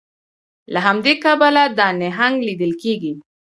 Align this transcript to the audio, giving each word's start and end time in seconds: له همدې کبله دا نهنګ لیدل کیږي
له 0.73 0.79
همدې 0.87 1.13
کبله 1.23 1.63
دا 1.79 1.87
نهنګ 2.01 2.35
لیدل 2.47 2.71
کیږي 2.81 3.13